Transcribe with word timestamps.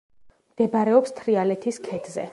მდებარეობს 0.53 1.15
თრიალეთის 1.21 1.83
ქედზე. 1.89 2.29